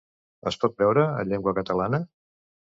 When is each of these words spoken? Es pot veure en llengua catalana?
Es 0.51 0.55
pot 0.63 0.73
veure 0.83 1.03
en 1.09 1.29
llengua 1.33 1.53
catalana? 1.59 2.01